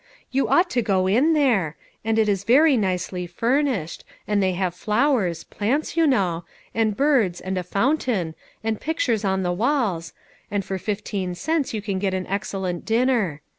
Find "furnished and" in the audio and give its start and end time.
3.27-4.41